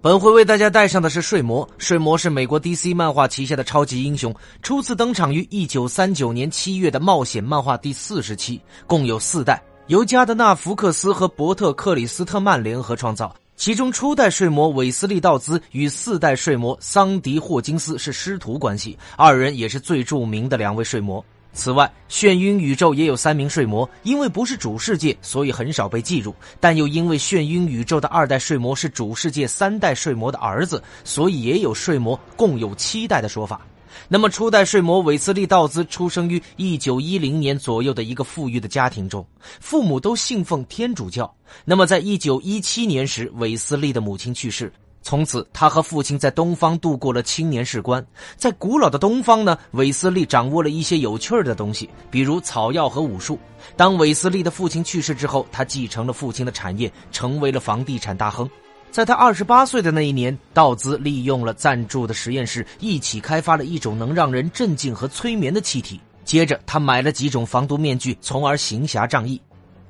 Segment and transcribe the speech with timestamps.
[0.00, 1.68] 本回为大家带上的是睡魔。
[1.76, 13.34] 睡魔是美国 DC 漫画旗下的超级英雄，初次登场于1939年7月的冒险漫画第四十期，共有四代，由加德纳·福克斯和伯特·克里斯特曼联合创造。
[13.56, 21.24] 其中初代睡魔韦斯利·道兹与四代睡魔桑迪·霍金斯是师徒关系，二人也是最著名的两位睡魔。
[21.52, 26.34] 此外，眩晕宇宙也有三名睡魔，因为不是主世界，所以很少被记入。
[26.60, 33.60] 但又因为眩晕宇宙的二代睡魔是主世界三代睡魔的儿子，所以也有睡魔共有七代的说法。
[34.06, 39.26] 那么，初代睡魔韦斯利·道兹出生于一九一零年左右的一个富裕的家庭中，
[39.58, 41.34] 父母都信奉天主教。
[41.64, 44.72] 那么，在一九一七年时，韦斯利的母亲去世。
[45.00, 48.04] 从此，他和父亲在东方度过了青年士官。
[48.36, 53.38] 在古老的东方呢，韦斯利掌握了一些有趣的东西，比如草药和武术。
[53.76, 58.48] 当韦斯利的父亲去世之后，他继承了父亲的产业，成为了房地产大亨。
[58.90, 66.00] 在他二十八岁的那一年，道兹利用了赞助的实验室，一起开发了一种能让人镇静和催眠的气体。
[66.24, 69.40] 接着，他买了几种防毒面具，从而行侠仗义。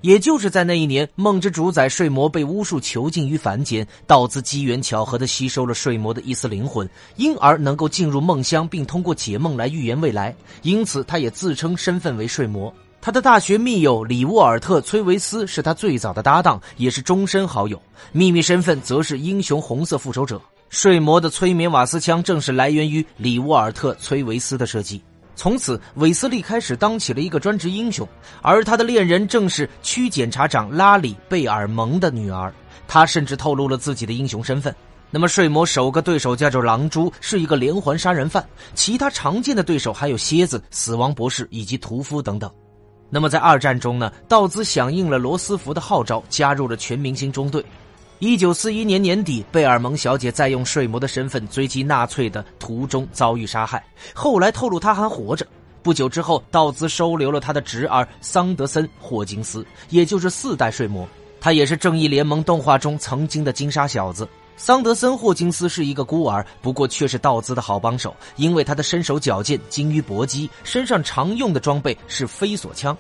[0.01, 10.35] 也就是在那一年，梦之主宰睡魔被巫术囚禁于凡间，道兹机缘巧合地吸收了睡魔的一丝灵魂，因而能够进入梦乡，并通过解梦来预言未来。
[10.63, 12.73] 因此，他也自称身份为睡魔。
[13.01, 17.81] 他的大学密友里沃尔特·崔维斯是他最早的搭档，也是终身好友。
[18.13, 20.41] 秘密身份则是英雄红色复仇者。
[20.69, 25.01] 睡魔的催眠瓦斯枪正是来源于里沃尔特·崔维斯的设计。
[25.39, 28.07] 从此，韦斯利开始当起了一个专职英雄，
[28.43, 32.53] 而他的恋人正是区检察长拉里·贝尔蒙的女儿。
[32.89, 34.75] 他甚至透露了自己的英雄身份。
[35.13, 38.45] 那么，睡魔首个对手叫做狼蛛，是一个连环杀人犯。
[38.75, 42.51] 其他常见的对手还有蝎子、死亡博士以及屠夫等等。
[43.09, 44.13] 那么，在二战中呢？
[44.27, 47.65] 道兹响应了罗斯福的号召，加入了全明星中队。
[48.21, 53.85] 一九四一年年底，贝尔蒙小姐在用睡魔的身份追击纳粹的途中遭遇杀害。
[54.13, 55.47] 后来透露她还活着。
[55.85, 61.09] 不久之后，道兹收留了他的侄儿桑德森·霍金斯，也就是四代睡魔。
[61.41, 64.29] 他也是正义联盟动画中曾经的金沙小子。
[64.57, 72.95] 桑德森·霍金斯是一个孤儿，不过却是道兹的好帮手，因为他的身手矫健，精于搏击，身上常用的装备是飞索枪。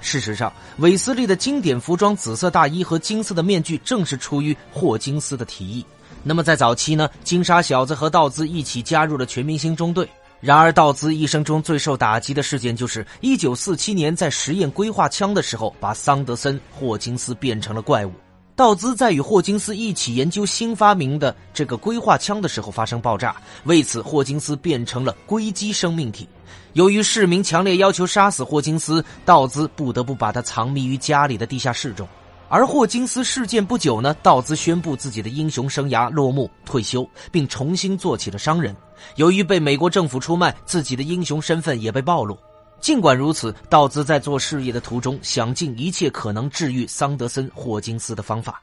[0.00, 5.84] 事实上，韦斯利的经典服装紫色大衣和金色的面具正是出于霍金斯的提议。
[6.22, 10.08] 那么在早期呢，金沙小子和道兹一起加入了全明星中队。
[10.40, 18.12] 然而，道兹一生中最受打击的事件就是1947年在实验规划枪的时候，把桑德森·霍金斯变成了怪物。
[18.60, 23.34] 道兹在与霍金斯一起研究新发明的这个规划枪的时候发生爆炸，
[23.64, 26.28] 为此霍金斯变成了硅基生命体。
[26.74, 32.06] 由于市民强烈要求杀死霍金斯，道兹不得不把他藏匿于家里的地下室中。
[32.50, 38.76] 而霍金斯事件不久呢，道兹宣布自己的英雄生涯落幕，退休，并重新做起了商人。
[39.16, 42.36] 由于被美国政府出卖，自己的英雄身份也被暴露。
[42.80, 48.62] 尽管如此，道兹在做事业的途中，想尽一切可能治愈桑德森·霍金斯的方法。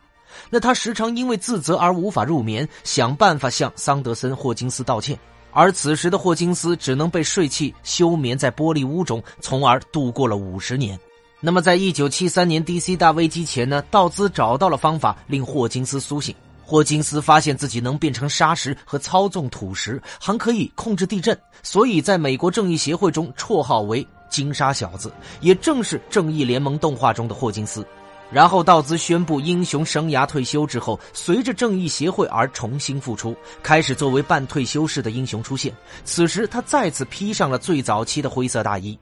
[0.50, 5.18] 那他时常因为自责而无法入眠，想办法向桑德森·霍金斯道歉。
[5.52, 11.00] 而此时的霍金斯只能被睡气休眠在玻璃屋中，从而度过了五十年。
[11.40, 13.84] 那么，在一九七三年 DC 大危机前呢？
[13.90, 16.36] 道兹找到了方法令霍金斯苏醒。
[16.70, 27.88] 霍金斯发现自己能变成砂石和操纵土石，还可以控制地震，所以在美国正义协会中绰号为“金沙小子”，也正是正义联盟动画中的霍金斯。
[28.30, 35.74] 然后，道兹宣布英雄生涯退休之后，随着正义协会而重新复出，开始作为半退休式的英雄出现。
[36.04, 39.00] 此时，他再次披上了最早期的灰色大衣。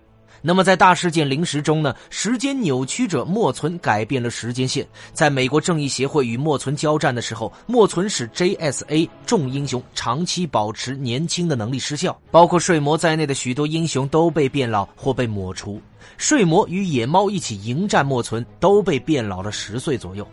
[0.48, 1.96] 那么，在大事件零时中呢？
[2.12, 4.86] 时间扭曲者莫存改变了时间线。
[5.12, 15.82] 在美国正义协会与莫存交战的时候，莫存使 JSA 众英雄长期保持年轻的能力失效，包括睡魔在内的许多英雄都被变老或被抹除。
[16.16, 20.28] 睡魔与野猫一起迎战莫存，都被变老了十岁左右。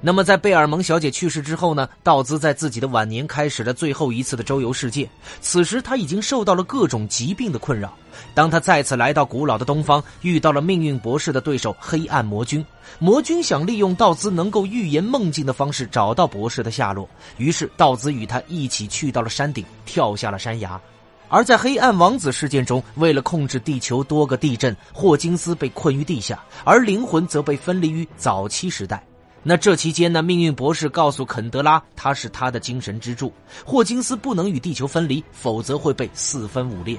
[0.00, 1.88] 那么，在贝尔蒙小姐去世之后呢？
[2.02, 5.08] 道兹在自己的晚年开始了最后一次的周游世界。
[5.40, 7.92] 此时，他已经受到了各种疾病的困扰。
[8.34, 12.64] 当他再次来到古老的东方，遇到了命运博士的对手黑暗魔君。
[12.98, 20.80] 魔君想利用道兹能够预言梦境的方式找到博士的下落，于是道兹与他一起去到了山顶，跳下了山崖。
[21.28, 29.04] 而在黑暗王子事件中，为了控制地球多个地震，霍金斯被困于地下，而灵魂则被分离于早期时代。
[29.48, 30.22] 那这期间呢？
[30.22, 33.32] 命运博士告诉肯德拉，他是他的精神支柱，
[33.64, 36.98] 霍金斯不能与地球分离，否则会被四分五裂。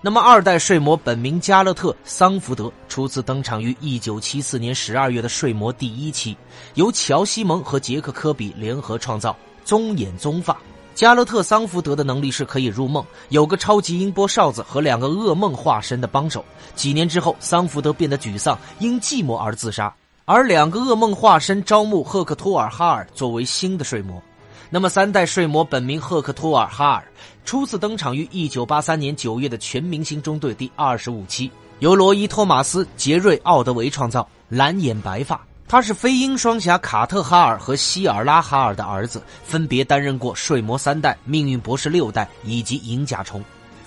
[0.00, 6.36] 那么，二代睡魔本名加勒特·桑福德，初次登场于一九七四年十二月的睡魔第一期，
[6.74, 10.58] 由乔·西蒙和杰克·科比联合创造，棕眼棕发。
[10.92, 16.44] 加勒特·桑福德的能力是可以入梦，有个超级音波哨子和两个噩梦化身的帮手。
[16.74, 19.94] 几年之后，桑福德变得沮丧，因寂寞而自杀。
[20.28, 24.20] 而两个噩梦化身招募赫克托尔·哈尔作为新的睡魔。
[24.68, 27.04] 那么，三代睡魔本名赫克托尔·哈尔，
[27.44, 35.40] 初次登场于一九八三年九月的全明星中队第二十五期，由罗伊·托马斯、杰瑞·奥德维创造，蓝眼白发。
[35.68, 43.40] 他是飞鹰双侠卡特哈尔和希尔拉哈尔的儿子，分别担任过睡魔三代、命运博士六代以及银甲虫。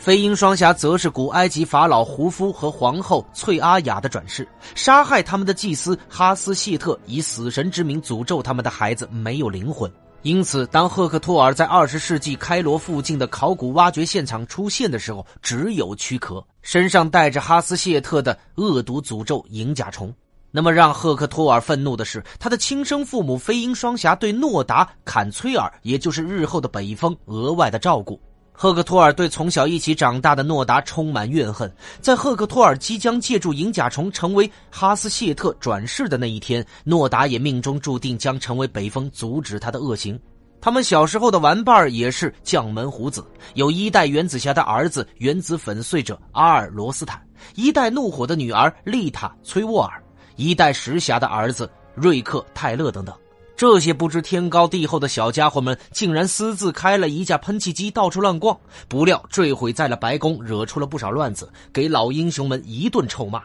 [0.09, 9.87] 飞鹰双侠则是古埃及法老胡夫和皇后翠阿雅的转世，杀害他们的祭司哈斯谢特以死神之名诅咒他们的孩子没有灵魂。
[10.23, 20.11] 因此，当赫克托尔在二十世纪开罗附近的考古挖掘现场出现的时候，只有躯壳，身上带着哈斯谢特的恶毒诅咒银甲虫。
[20.49, 28.19] 那么，让赫克托尔愤怒的是，他的亲生父母飞鹰双侠对诺达坎崔尔，也就是日后的北风，额外的照顾。
[28.61, 31.73] 赫克托尔对从小一起长大的诺达充满怨恨。
[32.01, 40.19] 在赫克托尔即将借助银甲虫成为哈斯谢特转世的那一天，诺达也命中注定将成为北风，阻止他的恶行。
[40.59, 47.25] 他们小时候的玩伴也是将门虎子，有一代原子侠的儿子原子粉碎者阿尔罗斯坦，
[47.55, 50.03] 一代怒火的女儿丽塔崔沃尔。
[50.35, 53.15] 一代石侠的儿子瑞克·泰勒等等，
[53.59, 58.57] 这些不知天高地厚的小家伙们，竟然私自开了一架喷气机到处乱逛，
[58.87, 63.43] 不料坠毁在了白宫，惹出了不少乱子，给老英雄们一顿臭骂。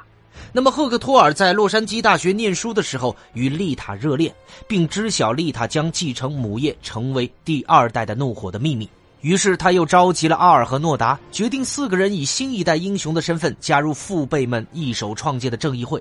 [0.53, 4.33] 那么，赫克托尔在洛杉矶大学念书的时候，与丽塔热恋，
[4.69, 8.89] 并知晓丽塔将继承母业，成为第二代的怒火的秘密。
[9.21, 16.01] 于是，他又召集了阿尔和诺达，决定四个人以新一代英雄的身份加入父辈们一手创建的正义会。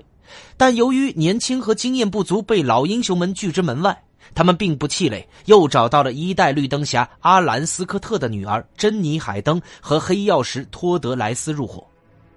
[0.56, 4.02] 但由于年轻和经验不足，被老英雄们拒之门外。
[4.34, 11.86] 他们并不气馁，又找到了一代绿灯侠阿兰斯科特的女儿珍妮海登和黑曜石托德莱斯入伙。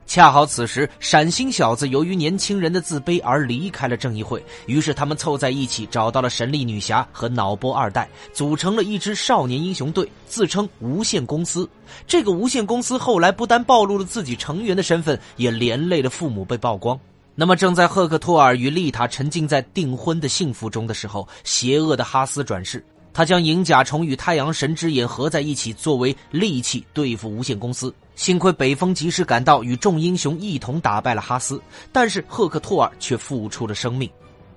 [0.05, 11.67] 恰好此时，闪星小子由于年轻人的自卑而离开了正义会，于是他们凑在一起，找到了神力女侠和脑波二代，组成了一支少年英雄队，自称无限公司。
[12.05, 16.97] 这个无限公司后来不但暴露了自己成员的身份，也连累了父母被曝光。
[17.39, 27.93] 那么，正在赫克托尔与丽塔沉浸在订婚的幸福中的时候，邪恶的哈斯转世，他将银甲虫与太阳神之眼合在一起，作为利器对付无限公司。
[28.15, 31.61] 幸亏北风及时赶到，与众英雄一同打败了哈斯，
[31.91, 34.09] 但是赫克托尔却付出了生命。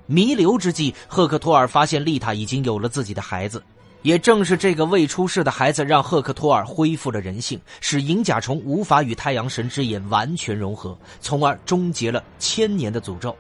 [0.07, 3.63] 弥留之际，赫克托尔发现丽塔已经有了自己的孩子。
[4.03, 13.37] 也正是这个未出世的孩子，让赫克托尔恢复了人性，使银甲虫无法与太阳神之眼完全融合，从而终结了千年的诅咒。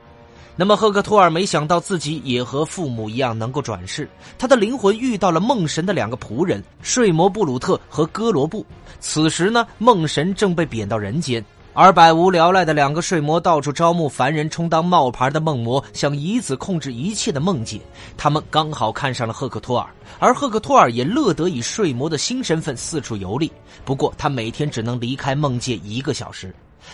[0.56, 8.66] 那么，赫克托尔没想到自己也和父母一样能够转世，他的灵魂遇到了梦神的两个仆人睡魔布鲁特和哥罗布。
[8.98, 11.42] 此时呢，梦神正被贬到人间。
[11.72, 17.80] 而百无聊赖的两个睡魔到处招募凡人充当冒牌的梦魔，想以此控制一切的梦界。
[18.16, 23.50] 他们刚好看上了赫克托尔，而赫克托尔也乐得以睡魔的新身份四处游历。
[23.84, 26.52] 不过他每天只能离开梦界一个小时，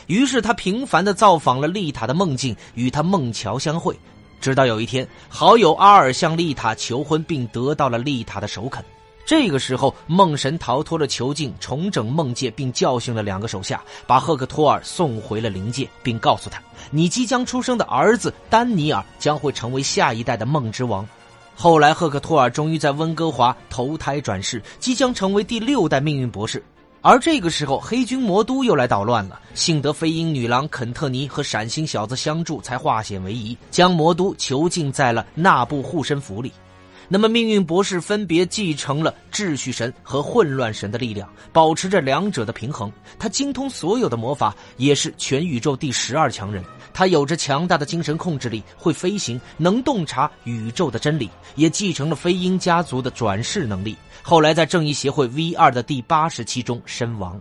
[0.08, 3.98] 于是他频繁地造访了丽塔的梦境，与她梦桥相会。
[4.42, 8.84] 直到有一天，好友阿尔向丽塔求婚，并得到了丽塔的首肯。
[9.26, 21.04] 这个时候，梦神逃脱了囚禁，重整梦界，并教训了两个手下，把赫克托尔送回了灵界，并告诉他：“你即将出生的儿子丹尼尔将会成为下一代的梦之王。”
[21.56, 26.62] 后来，赫克托尔终于在温哥华投胎转世，即将成为第六代命运博士。
[27.02, 36.52] 而这个时候，黑军魔都又来捣乱了，幸得飞鹰女郎肯特尼和闪星小子相助，才化险为夷，将魔都囚禁在了纳布护身符里。
[37.08, 42.90] 那么，命运博士分别继承了秩序神和混乱神的力量，保持着两者的平衡。
[43.18, 46.64] 他精通所有的魔法，也是全宇宙第十二强人。
[46.92, 53.96] 他有着强大的精神控制力，会飞行，能洞察宇宙的真理，也继承了飞鹰家族的转世能力。
[54.22, 57.40] 后来在正义协会 V 二的第八十期中身亡。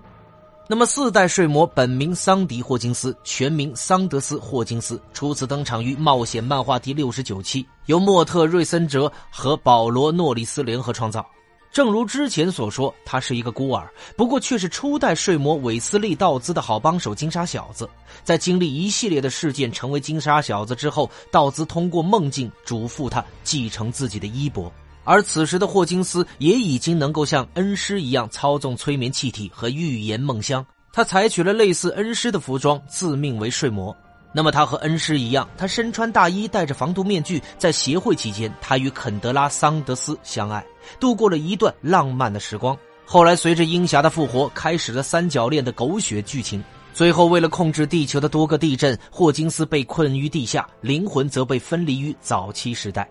[0.67, 11.23] 那么，四代睡魔本名桑迪·霍金斯，全名桑德斯·霍金斯，初次登场于冒险漫画第六十九期，由莫特·瑞森哲和保罗·诺里斯联合创造。
[11.71, 17.87] 正如之前所说，他是一个孤儿，不过却是初代睡魔韦斯利·道兹的好帮手金沙小子。
[18.23, 24.71] 在经历一系列的事件，成为金沙小子之后，道兹通过梦境嘱咐他继承自己的衣钵。
[25.05, 30.65] 而此时的霍金斯也已经能够像恩师一样操纵催眠气体和预言梦乡。
[30.91, 33.95] 他采取了类似恩师的服装，自命为睡魔。
[34.33, 37.41] 那么他和恩师一样，他身穿大衣，戴着防毒面具。
[37.57, 40.65] 在协会期间，他与肯德拉·桑德斯相爱，
[40.99, 42.77] 度过了一段浪漫的时光。
[43.05, 46.61] 后来，随着鹰侠的复活，开始了三角恋的狗血剧情。
[46.93, 53.09] 最后，为了控制地球的多个地震，霍金斯被困于地下，灵魂则被分离于早期时代。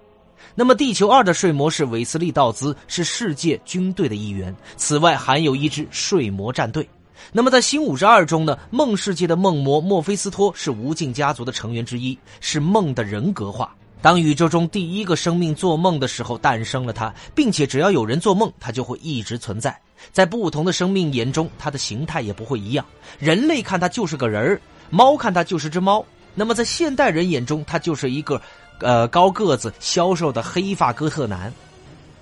[0.55, 4.55] 那么，地球二的睡魔是韦斯利·道兹，是世界军队的一员。
[4.77, 6.89] 此外，还有一支睡魔战队。
[7.33, 8.59] 那么在新五十二中呢？
[8.71, 13.75] 梦世界的梦魔墨菲斯托是无尽家族的成员之一，是梦的人格化。
[14.03, 19.75] 当宇宙中第一个生命做梦的时候，诞生了他，并且只要有人做梦，他就会一直存在。
[20.13, 22.85] 在不同的生命眼中，他的形态也不会一样。
[23.19, 24.61] 人类看他就是个人儿，
[24.91, 26.05] 猫看他就是只猫。
[26.35, 28.43] 那么在现代人眼中，他就是一个，
[28.81, 31.53] 呃，高个子、消瘦的黑发哥特男。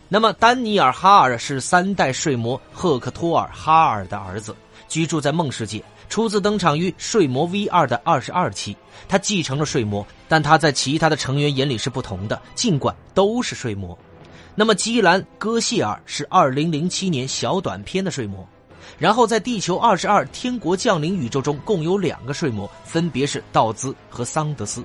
[0.09, 4.55] 那么丹尼尔·哈尔是三代睡魔赫克托尔·哈尔的儿子。
[4.89, 8.77] 居住在梦世界，初次登场于《睡魔 V 二》的二十二期。
[9.09, 13.99] 他继承了睡魔，但他在其他的成员眼里是不同的，尽管都是睡魔。
[14.55, 18.47] 那么基兰·戈谢尔是二零零七年小短片的睡魔。
[18.99, 24.85] 然后在地球二十二天国降临宇宙中，共有两个睡魔，分别是道兹和桑德斯。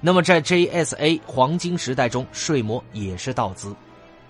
[0.00, 3.74] 那么在 JSA 黄金时代中，睡魔也是道兹。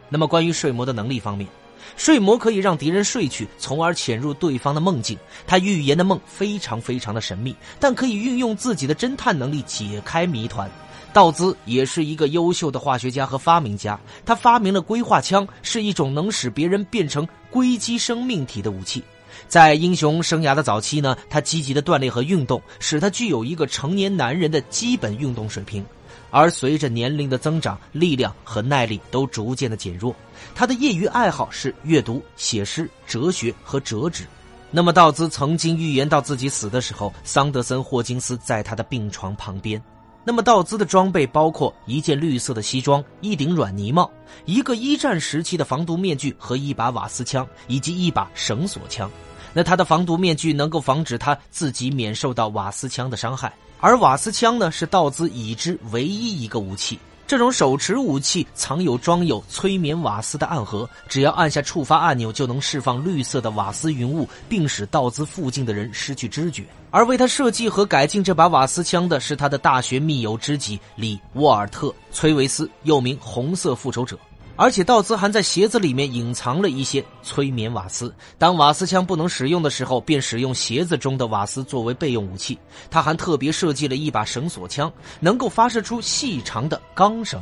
[0.08, 1.48] 那么关于睡魔的能力方面。
[1.96, 5.16] 睡魔可以让敌人睡去，从而潜入对方的梦境。
[5.46, 10.68] 他预言的梦非常非常的神秘，但可以运用自己的侦探能力解开谜团。
[11.12, 19.02] 道兹也是一个优秀的化学家和发明家，他发明了硅化枪，是一种能使别人变成硅基生命体的武器。
[19.48, 25.84] 在英雄生涯的早期呢，他积极的锻炼和运动，使他具有一个成年男人的基本运动水平。
[26.30, 30.14] 而随着年龄的增长，力量和耐力都逐渐的减弱。
[30.54, 34.24] 他的业余爱好是阅读、写诗、哲学和折纸。
[34.70, 39.80] 那么，道兹曾经预言到自己死的时候，桑德森·霍金斯在他的病床旁边。
[40.28, 44.10] 那么，道兹的装备包括一件绿色的西装、一顶软呢帽、
[44.44, 49.08] 一个一战时期的防毒面具和一把瓦斯枪，以及一把绳索枪。
[49.54, 53.54] 那他的防毒面具能够防止他自己免受到瓦斯枪的伤害。
[53.78, 56.98] 而瓦斯枪呢，是道兹已知唯一一个武器。
[57.26, 66.64] 这种手持武器藏有装有催眠瓦斯的暗盒，只要按下触发按钮，就能释放绿色的瓦斯云雾，并使道兹附近的人失去知觉。
[66.92, 74.16] 而为他设计和改进这把瓦斯枪的是他的大学密友知己里沃尔特·崔维斯，又名红色复仇者。
[74.56, 82.58] 而且道兹还在鞋子里面隐藏了一些催眠瓦斯，当瓦斯枪不能使用的时候，便使用鞋子中的瓦斯作为备用武器。
[82.90, 87.40] 他还特别设计了一把绳索枪，能够发射出细长的钢绳。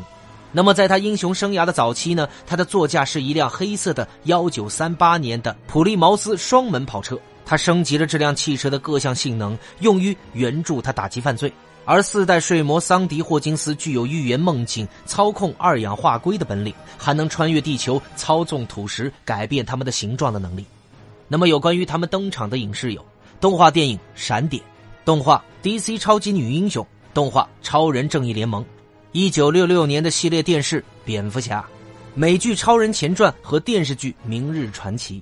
[0.50, 7.18] 那么在他英雄生涯的早期呢，他的座驾是一辆黑色的幺九三八年的普利茅斯双门跑车。
[7.46, 11.52] 他升级了这辆汽车的各项性能，用于援助他打击犯罪。
[11.86, 20.64] 而四代睡魔桑迪·霍金斯具有预言梦境、操控二氧化硅的本领，还能穿越地球、操纵土石、改变它们的形状的能力。
[21.28, 23.04] 那么，有关于他们登场的影视有：
[23.40, 24.62] 动画电影《闪点》，
[25.04, 28.62] 动画 DC 超级女英雄，动画《超人正义联盟》，
[29.12, 31.60] 一九六六年的系列电视《蝙蝠侠》，
[32.14, 35.16] 美剧《超人前传》和电视剧《明日传奇》。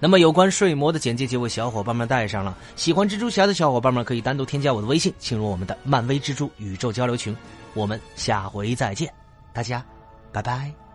[0.00, 7.36] 那么有关睡魔的简介就为小伙伴们带上了，喜欢蜘蛛侠的小伙伴们可以单独添加我的微信，进入我们的漫威蜘蛛宇宙交流群。
[7.74, 9.12] 我们下回再见，
[9.52, 9.84] 大家，
[10.32, 10.87] 拜拜。